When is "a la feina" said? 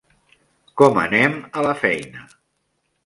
1.61-2.25